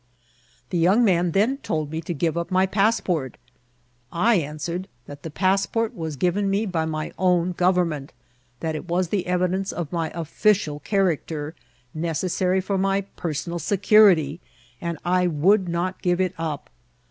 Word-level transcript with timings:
The 0.71 0.79
young 0.79 1.05
man 1.05 1.29
then 1.29 1.57
told 1.57 1.91
me 1.91 2.01
to 2.01 2.13
give 2.15 2.35
up 2.35 2.49
my 2.49 2.65
passport* 2.65 3.37
I 4.11 4.33
answered 4.37 4.87
that 5.05 5.21
the 5.21 5.29
passport 5.29 5.93
was 5.95 6.15
given 6.15 6.49
me 6.49 6.65
by 6.65 6.85
my 6.85 7.13
own 7.19 7.51
government; 7.51 8.11
that 8.61 8.73
it 8.75 8.87
was 8.87 9.09
the 9.09 9.27
evidence 9.27 9.71
of 9.71 9.91
my 9.93 10.09
official 10.15 10.79
character, 10.79 11.53
necessary 11.93 12.61
for 12.61 12.79
my 12.79 13.01
personal 13.15 13.59
security, 13.59 14.39
and 14.81 14.97
I 15.05 15.27
would 15.27 15.69
not 15.69 16.01
give 16.01 16.19
it 16.19 16.33
up. 16.35 16.71